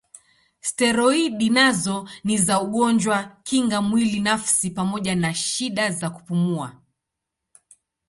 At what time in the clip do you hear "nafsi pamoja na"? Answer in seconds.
4.19-5.33